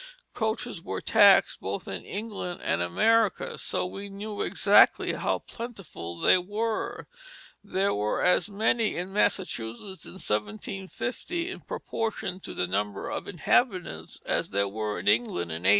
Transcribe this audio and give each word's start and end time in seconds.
Coaches 0.33 0.81
were 0.81 0.99
taxed 0.99 1.59
both 1.61 1.87
in 1.87 2.03
England 2.05 2.59
and 2.63 2.81
America; 2.81 3.55
so 3.59 3.85
we 3.85 4.09
know 4.09 4.41
exactly 4.41 5.13
how 5.13 5.37
plentiful 5.37 6.19
they 6.19 6.39
were. 6.39 7.05
There 7.63 7.93
were 7.93 8.19
as 8.23 8.49
many 8.49 8.95
in 8.97 9.13
Massachusetts 9.13 10.05
in 10.07 10.13
1750 10.13 11.51
in 11.51 11.59
proportion 11.59 12.39
to 12.39 12.55
the 12.55 12.65
number 12.65 13.11
of 13.11 13.27
inhabitants 13.27 14.19
as 14.25 14.49
there 14.49 14.67
were 14.67 14.97
in 14.97 15.07
England 15.07 15.51
in 15.51 15.65
1830. 15.65 15.69